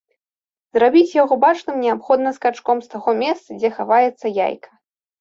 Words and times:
Зрабіць 0.77 1.15
яго 1.17 1.33
бачным 1.45 1.77
неабходна 1.85 2.33
скачком 2.39 2.77
з 2.89 2.93
таго 2.97 3.09
месца, 3.23 3.49
дзе 3.63 3.75
хаваецца 3.81 4.37
яйка. 4.47 4.69